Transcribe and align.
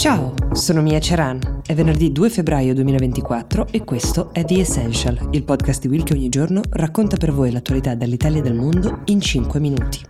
Ciao, 0.00 0.32
sono 0.52 0.80
Mia 0.80 0.98
Ceran. 0.98 1.60
È 1.62 1.74
venerdì 1.74 2.10
2 2.10 2.30
febbraio 2.30 2.72
2024 2.72 3.66
e 3.70 3.84
questo 3.84 4.32
è 4.32 4.46
The 4.46 4.60
Essential, 4.60 5.28
il 5.32 5.44
podcast 5.44 5.82
di 5.82 5.88
Will 5.88 6.04
che 6.04 6.14
ogni 6.14 6.30
giorno 6.30 6.62
racconta 6.70 7.18
per 7.18 7.32
voi 7.32 7.52
l'attualità 7.52 7.94
dall'Italia 7.94 8.38
e 8.38 8.42
dal 8.42 8.54
mondo 8.54 9.02
in 9.04 9.20
5 9.20 9.60
minuti. 9.60 10.00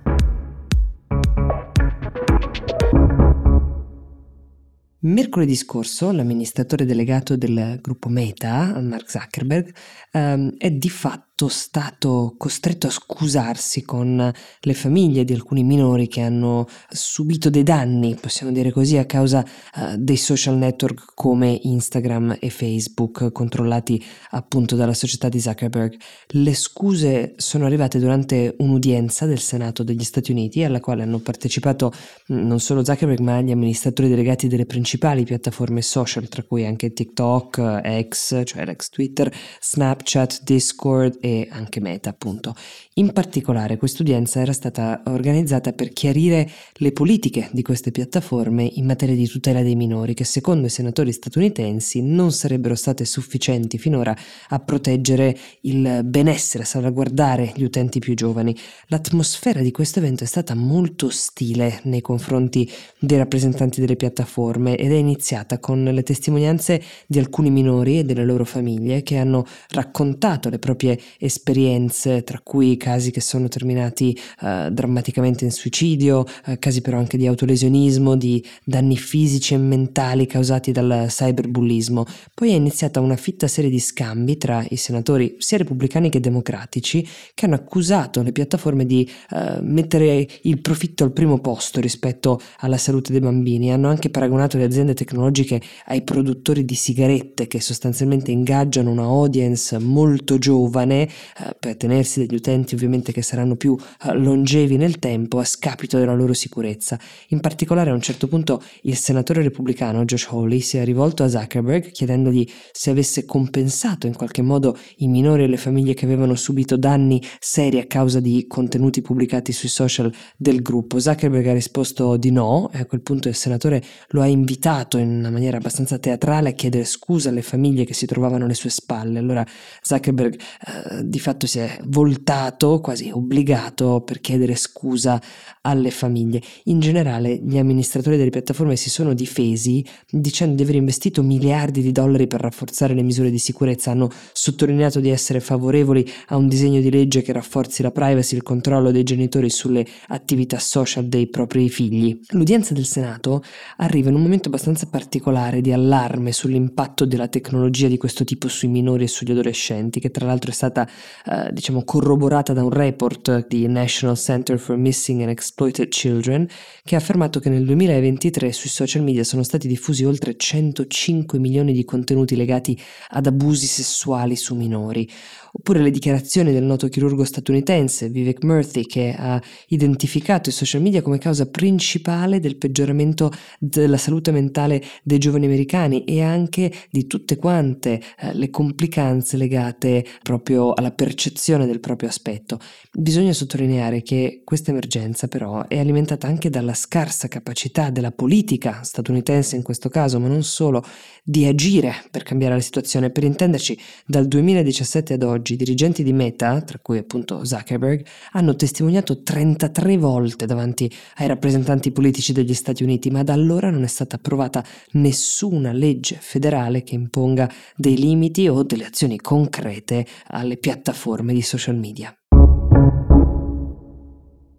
Mercoledì 5.01 5.57
scorso 5.57 6.13
l'amministratore 6.13 6.85
delegato 6.85 7.37
del 7.37 7.81
gruppo 7.83 8.09
Meta, 8.09 8.81
Mark 8.81 9.11
Zuckerberg, 9.11 9.75
ehm, 10.13 10.55
è 10.57 10.71
di 10.71 10.89
fatto 10.89 11.30
stato 11.49 12.35
costretto 12.37 12.87
a 12.87 12.91
scusarsi 12.91 13.83
con 13.83 14.33
le 14.61 14.75
famiglie 14.75 15.25
di 15.25 15.33
alcuni 15.33 15.63
minori 15.63 16.09
che 16.09 16.21
hanno 16.21 16.67
subito 16.89 17.51
dei 17.51 17.63
danni, 17.63 18.17
possiamo 18.21 18.53
dire 18.53 18.71
così, 18.71 18.97
a 18.97 19.07
causa 19.07 19.45
uh, 19.77 19.97
dei 19.97 20.17
social 20.17 20.57
network 20.57 21.13
come 21.15 21.59
Instagram 21.63 22.37
e 22.41 22.51
Facebook, 22.51 23.33
controllati 23.33 24.03
appunto 24.31 24.77
dalla 24.77 24.95
società 24.95 25.29
di 25.29 25.41
Zuckerberg. 25.41 25.97
Le 26.29 26.55
scuse 26.55 27.35
sono 27.37 27.67
arrivate 27.67 27.99
durante 27.99 28.55
un'udienza 28.59 29.27
del 29.27 29.41
Senato 29.41 29.83
degli 29.83 30.05
Stati 30.05 30.31
Uniti 30.31 30.63
alla 30.63 30.81
quale 30.81 31.03
hanno 31.03 31.21
partecipato 31.21 31.93
mm, 32.33 32.47
non 32.47 32.61
solo 32.61 32.85
Zuckerberg 32.85 33.21
ma 33.21 33.41
gli 33.41 33.51
amministratori 33.51 34.09
delegati 34.09 34.49
delle 34.49 34.67
principali 34.67 35.25
piattaforme 35.25 35.83
social, 35.83 36.29
tra 36.29 36.43
cui 36.43 36.67
anche 36.67 36.93
TikTok, 36.93 38.09
X, 38.09 38.43
cioè 38.45 38.65
l'ex 38.65 38.89
Twitter, 38.89 39.33
Snapchat, 39.61 40.43
Discord 40.43 41.19
e 41.21 41.30
e 41.31 41.49
anche 41.51 41.81
Meta 41.81 42.11
appunto. 42.11 42.55
In 42.95 43.13
particolare 43.13 43.77
quest'udienza 43.77 44.41
era 44.41 44.53
stata 44.53 45.03
organizzata 45.07 45.73
per 45.73 45.93
chiarire 45.93 46.51
le 46.75 46.93
politiche 46.93 47.49
di 47.53 47.63
queste 47.63 47.91
piattaforme 47.91 48.65
in 48.65 48.85
materia 48.85 49.15
di 49.15 49.29
tutela 49.29 49.63
dei 49.63 49.77
minori 49.77 50.15
che 50.15 50.25
secondo 50.25 50.67
i 50.67 50.71
senatori 50.71 51.13
statunitensi 51.13 52.03
non 52.03 52.33
sarebbero 52.33 52.75
state 52.75 53.05
sufficienti 53.05 53.79
finora 53.79 54.17
a 54.49 54.59
proteggere 54.59 55.37
il 55.63 56.03
benessere, 56.05 56.65
a 56.65 56.67
salvaguardare 56.67 57.53
gli 57.55 57.63
utenti 57.63 58.01
più 58.01 58.15
giovani. 58.15 58.57
L'atmosfera 58.89 59.61
di 59.61 59.71
questo 59.71 60.01
evento 60.01 60.25
è 60.25 60.27
stata 60.27 60.55
molto 60.55 61.07
ostile 61.07 61.81
nei 61.85 62.01
confronti 62.01 62.71
dei 62.99 63.19
rappresentanti 63.19 63.81
delle 63.81 63.97
piattaforme 63.97 64.77
ed 64.77 64.91
è 64.91 64.97
iniziata 64.97 65.59
con 65.59 65.85
le 65.85 66.03
testimonianze 66.03 66.83
di 67.07 67.19
alcuni 67.19 67.51
minori 67.51 67.99
e 68.01 68.05
delle 68.05 68.25
loro 68.25 68.45
famiglie 68.45 69.03
che 69.03 69.17
hanno 69.17 69.47
raccontato 69.69 70.49
le 70.49 70.59
proprie 70.59 70.99
esperienze, 71.21 72.25
tra 72.25 72.41
cui 72.43 72.77
casi 72.79 73.11
che 73.11 73.21
sono 73.21 73.49
terminati 73.49 74.19
uh, 74.41 74.71
drammaticamente 74.71 75.45
in 75.45 75.51
suicidio, 75.51 76.25
uh, 76.47 76.57
casi 76.59 76.81
però 76.81 76.97
anche 76.99 77.19
di 77.19 77.27
autolesionismo, 77.27 78.17
di 78.17 78.45
danni 78.65 78.97
fisici 78.97 79.55
e 79.55 79.59
mentali 79.59 80.27
causati 80.27 80.73
dal 80.73 81.07
cyberbullismo. 81.09 82.05
Poi 82.35 82.51
è 82.53 82.55
iniziata 82.55 83.01
una 83.01 83.17
fitta 83.17 83.47
serie 83.47 83.71
di 83.71 83.79
scambi 83.79 84.39
tra 84.39 84.65
i 84.71 84.77
senatori 84.77 85.37
sia 85.39 85.59
repubblicani 85.59 86.09
che 86.09 86.21
democratici 86.21 87.07
che 87.35 87.45
hanno 87.45 87.57
accusato 87.57 88.23
le 88.23 88.33
piattaforme 88.33 88.87
di 88.87 89.09
uh, 89.31 89.63
mettere 89.63 90.27
il 90.43 90.61
profitto 90.61 91.05
al 91.05 91.13
primo 91.13 91.39
posto 91.39 91.81
rispetto 91.81 92.41
alla 92.61 92.79
salute 92.79 93.13
dei 93.13 93.21
bambini. 93.21 93.73
Hanno 93.73 93.89
anche 93.89 94.09
paragonato 94.09 94.57
le 94.57 94.65
aziende 94.65 94.95
tecnologiche 94.95 95.61
ai 95.87 96.03
produttori 96.03 96.65
di 96.65 96.75
sigarette 96.75 97.47
che 97.47 97.61
sostanzialmente 97.61 98.31
ingaggiano 98.31 98.91
una 98.91 99.03
audience 99.03 99.79
molto 99.79 100.39
giovane 100.39 101.09
eh, 101.11 101.57
per 101.59 101.77
tenersi 101.77 102.21
degli 102.21 102.37
utenti 102.37 102.75
ovviamente 102.75 103.13
che 103.13 103.23
saranno 103.23 103.57
più 103.57 103.77
eh, 104.05 104.15
longevi 104.15 104.77
nel 104.77 104.99
tempo 104.99 105.39
a 105.39 105.45
scapito 105.45 105.99
della 105.99 106.15
loro 106.15 106.33
sicurezza. 106.33 106.99
In 107.29 107.41
particolare 107.41 107.91
a 107.91 107.95
un 107.95 108.01
certo 108.01 108.29
punto 108.29 108.63
il 108.83 108.97
senatore 108.97 109.43
repubblicano 109.43 110.05
Josh 110.05 110.29
Hawley 110.31 110.61
si 110.61 110.77
è 110.77 110.85
rivolto 110.85 111.23
a 111.23 111.29
Zuckerberg 111.29 111.91
chiedendogli 111.91 112.49
se 112.73 112.91
avesse 112.91 113.25
compensato 113.25 114.07
in 114.07 114.15
qualche 114.15 114.43
modo 114.43 114.77
i 114.99 115.09
minori 115.09 115.45
e 115.45 115.47
le 115.47 115.57
famiglie 115.57 115.95
che 115.95 116.05
avevano 116.05 116.35
subito 116.35 116.77
danni 116.77 117.23
seri 117.39 117.79
a 117.79 117.87
causa 117.87 118.21
di 118.21 118.47
contenuti 118.47 119.03
pubblicati 119.03 119.53
sui 119.53 119.69
social 119.69 120.13
del 120.37 120.63
gruppo. 120.63 120.99
Zuckerberg 120.99 121.47
ha 121.47 121.53
risposto 121.53 122.17
di 122.17 122.31
no 122.31 122.71
e 122.73 122.79
a 122.79 122.87
quel 122.87 123.01
punto 123.01 123.29
il 123.29 123.35
senatore 123.35 123.83
lo 124.09 124.23
ha 124.23 124.27
invitato 124.27 124.99
in 124.99 125.09
una 125.09 125.31
maniera 125.31 125.57
abbastanza 125.57 125.99
teatrale 125.99 126.51
a 126.51 126.53
chiedere 126.53 126.85
scusa 126.85 127.29
alle 127.29 127.43
famiglie 127.43 127.85
che 127.85 127.95
si 127.95 128.07
trovavano 128.07 128.45
alle 128.45 128.55
sue 128.55 128.71
spalle. 128.71 129.19
Allora 129.19 129.45
Zuckerberg 129.83 130.35
eh, 130.35 131.00
di 131.03 131.19
fatto 131.19 131.47
si 131.47 131.59
è 131.59 131.79
voltato, 131.85 132.81
quasi 132.81 133.11
obbligato, 133.11 134.03
per 134.03 134.21
chiedere 134.21 134.55
scusa 134.55 135.21
alle 135.63 135.91
famiglie. 135.91 136.41
In 136.65 136.81
generale 136.81 137.37
gli 137.37 137.59
amministratori 137.59 138.17
delle 138.17 138.31
piattaforme 138.31 138.77
si 138.77 138.91
sono 138.91 139.15
difesi 139.15 139.85
dicendo 140.11 140.57
di 140.57 140.63
aver 140.63 140.77
investito 140.77 141.23
miliardi 141.23 141.83
di 141.83 141.93
dollari 141.93 142.27
per 142.27 142.41
rafforzare 142.41 142.95
le 142.95 143.03
misure 143.03 143.31
di 143.31 143.39
sicurezza, 143.39 143.91
hanno 143.91 144.11
sottolineato 144.33 145.01
di 145.01 145.11
essere 145.11 145.41
favorevoli 145.41 146.09
a 146.29 146.37
un 146.37 146.49
disegno 146.49 146.81
di 146.81 146.91
legge 146.91 147.23
che 147.23 147.33
rafforzi 147.33 147.83
la 147.83 147.91
privacy 147.91 148.37
il 148.37 148.43
controllo 148.43 148.91
dei 148.91 149.03
genitori 149.03 149.51
sulle 149.51 149.87
attività 150.09 150.59
social 150.59 151.07
dei 151.07 151.29
propri 151.29 151.69
figli. 151.69 152.19
L'udienza 152.31 152.75
del 152.75 152.87
Senato 152.87 153.43
arriva 153.77 154.09
in 154.09 154.15
un 154.15 154.23
momento 154.23 154.49
abbastanza 154.49 154.87
particolare 154.87 155.61
di 155.61 155.73
allarme 155.73 156.33
sull'impatto 156.33 157.05
della 157.05 157.29
tecnologia 157.29 157.89
di 157.89 157.99
questo 157.99 158.25
tipo 158.25 158.49
sui 158.49 158.69
minori 158.69 159.05
e 159.05 159.09
sugli 159.09 159.33
adolescenti, 159.33 160.01
che 160.01 160.11
tra 160.11 160.27
l'altro 160.27 160.51
è 160.51 160.55
stata 160.55 160.80
eh, 160.87 161.51
diciamo 161.53 161.85
corroborata 161.85 162.53
da 162.53 162.63
un 162.63 162.71
report 162.71 163.47
di 163.47 163.67
National 163.67 164.17
Center 164.17 164.59
for 164.59 164.77
Missing 164.77 165.21
and 165.21 165.31
Exploited 165.31 165.89
Children 165.89 166.47
che 166.85 166.95
ha 166.95 166.99
affermato 166.99 167.41
che 167.41 167.49
nel 167.49 167.65
2023 167.65 168.53
sui 168.53 168.69
social 168.69 169.03
media 169.03 169.25
sono 169.25 169.43
stati 169.43 169.69
diffusi 169.69 170.05
oltre 170.05 170.37
105 170.37 171.39
milioni 171.39 171.73
di 171.73 171.85
contenuti 171.85 172.37
legati 172.37 172.79
ad 173.09 173.27
abusi 173.27 173.67
sessuali 173.67 174.37
su 174.37 174.55
minori. 174.55 175.09
Oppure 175.53 175.81
le 175.81 175.91
dichiarazioni 175.91 176.53
del 176.53 176.63
noto 176.63 176.89
chirurgo 176.89 177.25
statunitense 177.25 178.09
Vivek 178.09 178.45
Murthy 178.45 178.87
che 178.87 179.15
ha 179.19 179.43
identificato 179.69 180.49
i 180.49 180.53
social 180.53 180.81
media 180.81 181.03
come 181.03 181.19
causa 181.19 181.49
principale 181.49 182.39
del 182.39 182.57
peggioramento 182.57 183.33
della 183.59 183.97
salute 183.97 184.31
mentale 184.31 184.83
dei 185.03 185.19
giovani 185.19 185.47
americani 185.47 186.05
e 186.05 186.23
anche 186.23 186.73
di 186.91 187.07
tutte 187.09 187.37
quante 187.37 188.01
eh, 188.21 188.35
le 188.35 188.51
complicanze 188.51 189.37
legate 189.37 190.05
proprio 190.23 190.70
alla 190.73 190.91
percezione 190.91 191.67
del 191.67 191.81
proprio 191.81 192.09
aspetto. 192.09 192.59
Bisogna 192.93 193.33
sottolineare 193.33 194.03
che 194.03 194.43
questa 194.45 194.71
emergenza 194.71 195.29
però 195.29 195.67
è 195.67 195.79
alimentata 195.79 196.27
anche 196.27 196.51
dalla 196.51 196.75
scarsa 196.75 197.29
capacità 197.29 197.91
della 197.91 198.13
politica 198.13 198.83
statunitense 198.83 199.57
in 199.57 199.63
questo 199.63 199.89
caso, 199.89 200.21
ma 200.21 200.29
non 200.29 200.43
solo, 200.43 200.85
di 201.23 201.47
agire 201.47 201.95
per 202.11 202.23
cambiare 202.23 202.55
la 202.55 202.61
situazione. 202.61 203.11
Per 203.11 203.25
intenderci, 203.25 203.79
dal 204.07 204.27
2017 204.27 205.15
ad 205.15 205.23
oggi 205.23 205.55
i 205.55 205.57
dirigenti 205.57 206.03
di 206.03 206.13
Meta, 206.13 206.61
tra 206.63 206.79
cui 206.81 206.99
appunto 206.99 207.45
Zuckerberg, 207.45 208.05
hanno 208.33 208.57
testimoniato 208.57 209.23
33 209.23 209.97
volte 209.97 210.47
davanti 210.47 210.91
ai 211.17 211.27
rappresentanti 211.27 211.91
politici 211.91 212.33
degli 212.33 212.55
Stati 212.55 212.83
Uniti, 212.83 213.11
ma 213.11 213.23
da 213.23 213.33
allora 213.33 213.71
non 213.71 213.83
è 213.83 213.89
stata 213.89 214.17
approvata 214.17 214.65
nessuna 214.93 215.73
legge 215.73 216.17
federale 216.21 216.83
che 216.83 216.95
imponga 216.95 217.51
dei 217.77 217.97
limiti 217.97 218.49
o 218.49 218.63
delle 218.63 218.87
azioni 218.87 219.19
concrete 219.19 220.07
alle 220.29 220.59
piattaforme 220.61 221.33
di 221.33 221.43
social 221.43 221.77
media. 221.77 222.15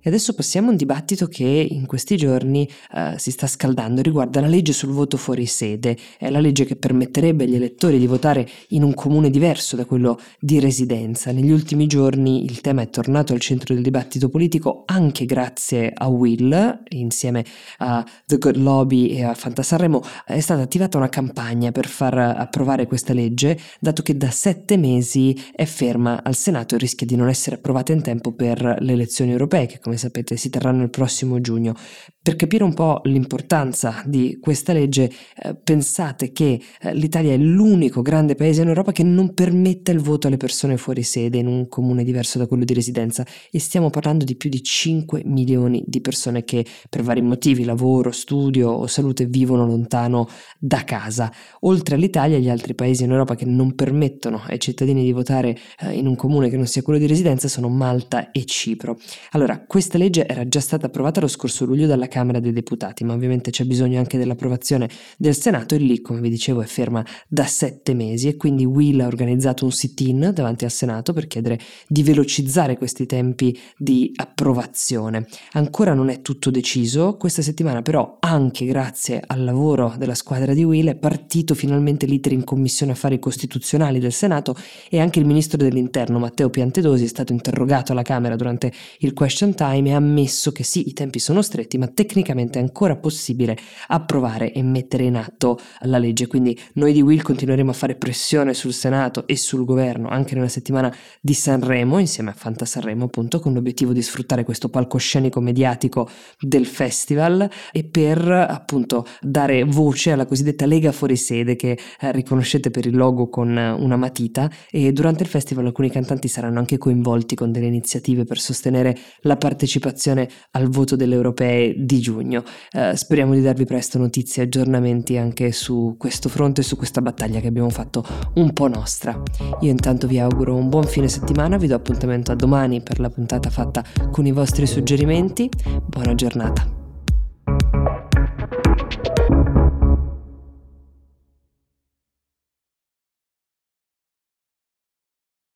E 0.04 0.10
adesso 0.10 0.34
passiamo 0.34 0.70
a 0.70 0.72
un 0.72 0.78
dibattito 0.78 1.28
che 1.28 1.46
in 1.46 1.86
questi 1.86 2.18
giorni 2.18 2.68
uh, 2.94 3.18
si 3.18 3.30
sta 3.30 3.46
scaldando, 3.46 4.02
riguarda 4.02 4.42
la 4.42 4.48
legge 4.48 4.74
sul 4.74 4.90
voto 4.90 5.16
fuori 5.16 5.46
sede, 5.46 5.96
è 6.18 6.32
la 6.32 6.40
legge 6.40 6.66
che 6.66 6.76
permetterebbe 6.76 7.44
agli 7.44 7.54
elettori 7.54 8.00
di 8.00 8.08
votare 8.08 8.50
in 8.70 8.82
un 8.82 8.96
comune 8.96 9.30
diverso 9.30 9.76
da 9.76 9.86
quello 9.86 10.20
di 10.40 10.60
residenza. 10.60 11.32
Negli 11.32 11.52
ultimi 11.52 11.86
giorni 11.86 12.46
il 12.46 12.62
tema 12.62 12.82
è 12.82 12.90
tornato 12.90 13.34
al 13.34 13.40
centro 13.40 13.76
del 13.76 13.84
dibattito 13.84 14.30
politico 14.30 14.84
anche 14.88 15.26
grazie 15.26 15.92
a 15.94 16.08
Will, 16.08 16.82
insieme 16.90 17.46
a 17.78 18.04
The 18.26 18.40
Good 18.40 18.56
Lobby 18.56 19.10
e 19.10 19.24
a 19.24 19.36
Fantasarremo, 19.36 20.02
è 20.26 20.40
stata 20.40 20.62
attivata 20.62 20.98
una 20.98 21.10
campagna 21.10 21.72
per 21.72 21.88
far 21.88 22.18
approvare 22.18 22.88
questa 22.88 23.14
legge, 23.14 23.60
dato 23.80 24.02
che 24.02 24.18
da 24.18 24.32
sette 24.32 24.78
mesi 24.78 25.40
è 25.54 25.66
ferma 25.66 26.24
al 26.24 26.36
Senato 26.36 26.74
e 26.74 26.80
rischia 26.80 27.06
di 27.06 27.16
non 27.16 27.30
essere 27.30 27.58
approvata 27.58 27.92
in 27.92 28.02
tempo 28.02 28.32
per 28.32 28.78
le 28.80 28.94
elezioni 28.94 29.30
europee, 29.32 29.68
che 29.68 29.80
come 29.80 29.91
sapete 29.98 30.38
si 30.38 30.50
terranno 30.50 30.84
il 30.84 30.90
prossimo 30.90 31.42
giugno. 31.42 31.76
Per 32.24 32.36
capire 32.36 32.64
un 32.64 32.76
po' 32.76 33.02
l'importanza 33.06 34.04
di 34.06 34.38
questa 34.40 34.74
legge, 34.74 35.12
eh, 35.42 35.56
pensate 35.56 36.32
che 36.32 36.62
eh, 36.80 36.94
l'Italia 36.94 37.34
è 37.34 37.38
l'unico 37.38 38.04
grande 38.04 38.36
paese 38.36 38.62
in 38.62 38.68
Europa 38.68 38.92
che 38.92 39.02
non 39.02 39.34
permette 39.34 39.92
il 39.92 39.98
voto 39.98 40.28
alle 40.28 40.38
persone 40.38 40.78
fuori 40.78 41.02
sede 41.02 41.40
in 41.40 41.48
un 41.48 41.68
comune 41.68 42.04
diverso 42.04 42.38
da 42.38 42.46
quello 42.46 42.64
di 42.64 42.76
residenza 42.76 43.26
e 43.50 43.58
stiamo 43.58 43.90
parlando 43.90 44.24
di 44.24 44.36
più 44.36 44.52
di 44.52 44.62
5 44.62 45.24
milioni 45.26 45.84
di 45.88 46.00
persone 46.00 46.44
che 46.44 46.64
per 46.92 47.02
vari 47.02 47.24
motivi, 47.24 47.64
lavoro, 47.64 48.12
studio 48.12 48.70
o 48.70 48.86
salute, 48.86 49.26
vivono 49.26 49.66
lontano 49.66 50.28
da 50.60 50.84
casa. 50.84 51.34
Oltre 51.62 51.96
all'Italia, 51.96 52.38
gli 52.38 52.50
altri 52.50 52.76
paesi 52.76 53.04
in 53.04 53.10
Europa 53.10 53.34
che 53.34 53.46
non 53.46 53.74
permettono 53.74 54.44
ai 54.46 54.60
cittadini 54.60 55.04
di 55.04 55.12
votare 55.12 55.58
eh, 55.80 55.94
in 55.94 56.06
un 56.06 56.16
comune 56.16 56.50
che 56.50 56.56
non 56.56 56.68
sia 56.68 56.84
quello 56.84 57.00
di 57.00 57.08
residenza 57.08 57.48
sono 57.48 57.68
Malta 57.68 58.30
e 58.30 58.46
Cipro. 58.46 59.00
Allora, 59.32 59.66
questa 59.66 59.98
legge 59.98 60.28
era 60.28 60.48
già 60.48 60.60
stata 60.60 60.86
approvata 60.86 61.20
lo 61.20 61.28
scorso 61.28 61.66
luglio 61.66 61.88
dalla 61.88 62.10
Camera 62.12 62.40
dei 62.40 62.52
Deputati, 62.52 63.06
ma 63.06 63.14
ovviamente 63.14 63.50
c'è 63.50 63.64
bisogno 63.64 63.98
anche 63.98 64.18
dell'approvazione 64.18 64.90
del 65.18 65.36
Senato 65.36 65.76
e 65.76 65.78
lì, 65.78 66.02
come 66.02 66.20
vi 66.20 66.30
dicevo, 66.30 66.62
è 66.62 66.66
ferma 66.66 67.04
da 67.28 67.46
sette 67.46 67.94
mesi 67.94 68.28
e 68.28 68.36
quindi 68.36 68.66
Will 68.66 69.00
ha 69.00 69.08
organizzato 69.08 69.64
un 69.64 69.72
sit-in 69.72 70.32
davanti 70.34 70.66
al 70.66 70.72
Senato 70.72 71.14
per 71.14 71.28
chiedere 71.28 71.60
di 71.88 72.04
velocizzare 72.04 72.78
questi 72.78 73.06
tempi 73.06 73.58
di 73.78 74.12
approvazione. 74.16 75.26
Ancora 75.54 75.94
non 75.94 76.10
è 76.10 76.22
tutto 76.22 76.52
deciso, 76.52 77.16
questa 77.18 77.42
settimana 77.42 77.82
però 77.82 78.18
anche 78.20 78.66
grazie 78.66 79.24
al 79.26 79.44
lavoro 79.44 79.94
della 79.98 80.16
squadra 80.16 80.54
di 80.54 80.64
Will 80.66 80.90
è 80.90 80.96
partito 80.96 81.56
finalmente 81.56 82.06
l'iter 82.06 82.34
in 82.34 82.44
Commissione 82.44 82.92
Affari 82.92 83.20
Costituzionali 83.20 84.00
del 84.00 84.12
Senato 84.12 84.56
e 84.90 85.00
anche 85.00 85.20
il 85.20 85.26
ministro 85.26 85.58
dell'Interno 85.58 86.20
Matteo 86.20 86.50
Piantedosi 86.50 87.06
è 87.06 87.08
stato 87.08 87.32
interrogato 87.32 87.94
alla 87.94 88.02
Camera 88.02 88.36
durante 88.36 88.72
il 89.00 89.14
question 89.14 89.54
time 89.56 89.90
e 89.90 89.94
ha 89.94 89.98
ammesso 89.98 90.52
che 90.52 90.64
sì, 90.64 90.90
i 90.90 90.94
tempi 90.94 91.20
sono 91.20 91.42
stretti, 91.42 91.78
ma 91.78 91.88
tecnicamente 92.06 92.58
ancora 92.58 92.96
possibile 92.96 93.56
approvare 93.88 94.52
e 94.52 94.64
mettere 94.64 95.04
in 95.04 95.16
atto 95.16 95.60
la 95.82 96.00
legge. 96.00 96.26
Quindi 96.26 96.58
noi 96.74 96.94
di 96.94 97.02
Will 97.02 97.22
continueremo 97.22 97.70
a 97.70 97.74
fare 97.74 97.96
pressione 97.96 98.56
sul 98.56 98.74
Senato 98.74 99.28
e 99.28 99.38
sul 99.38 99.66
governo 99.66 100.08
anche 100.10 100.34
nella 100.34 100.48
settimana 100.48 100.94
di 101.22 101.34
Sanremo, 101.34 102.00
insieme 102.00 102.32
a 102.32 102.34
Fanta 102.34 102.66
Sanremo, 102.66 103.06
appunto, 103.06 103.40
con 103.40 103.54
l'obiettivo 103.54 103.94
di 103.94 104.02
sfruttare 104.02 104.44
questo 104.44 104.70
palcoscenico 104.70 105.40
mediatico 105.42 106.10
del 106.40 106.66
festival 106.66 107.48
e 107.72 107.84
per 107.84 108.28
appunto 108.28 109.06
dare 109.22 109.64
voce 109.64 110.12
alla 110.12 110.26
cosiddetta 110.26 110.66
Lega 110.66 110.92
Fuori 110.92 111.16
Sede 111.16 111.56
che 111.56 111.78
eh, 112.00 112.12
riconoscete 112.12 112.72
per 112.72 112.86
il 112.88 112.96
logo 112.96 113.30
con 113.30 113.50
una 113.50 113.96
matita 113.96 114.50
e 114.70 114.92
durante 114.92 115.24
il 115.24 115.30
festival 115.30 115.66
alcuni 115.66 115.92
cantanti 115.92 116.28
saranno 116.28 116.60
anche 116.60 116.78
coinvolti 116.78 117.36
con 117.36 117.52
delle 117.52 117.68
iniziative 117.68 118.24
per 118.24 118.40
sostenere 118.40 118.98
la 119.22 119.38
partecipazione 119.38 120.28
al 120.52 120.70
voto 120.70 120.96
delle 120.96 121.16
europee 121.16 121.74
di 121.92 122.00
giugno. 122.00 122.44
Eh, 122.72 122.96
speriamo 122.96 123.34
di 123.34 123.42
darvi 123.42 123.66
presto 123.66 123.98
notizie 123.98 124.44
e 124.44 124.46
aggiornamenti 124.46 125.18
anche 125.18 125.52
su 125.52 125.96
questo 125.98 126.30
fronte 126.30 126.62
e 126.62 126.64
su 126.64 126.78
questa 126.78 127.02
battaglia 127.02 127.40
che 127.40 127.48
abbiamo 127.48 127.70
fatto 127.70 128.04
un 128.36 128.54
po' 128.54 128.68
nostra. 128.68 129.22
Io 129.62 129.70
intanto 129.70 130.08
vi 130.08 130.20
auguro 130.20 130.56
un 130.56 130.70
buon 130.70 130.86
fine 130.86 131.08
settimana, 131.08 131.58
vi 131.58 131.68
do 131.68 131.76
appuntamento 131.76 132.32
a 132.32 132.36
domani 132.36 132.82
per 132.82 133.00
la 133.00 133.10
puntata 133.10 133.50
fatta 133.50 133.84
con 134.12 134.26
i 134.26 134.32
vostri 134.32 134.66
suggerimenti. 134.66 135.50
Buona 135.86 136.16
giornata. 136.16 136.81